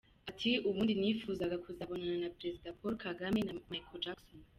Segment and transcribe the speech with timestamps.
[0.29, 4.39] Ati “Ubundi nifuzaga kuzabonana Perezida Paul Kagame na Michael Jackson.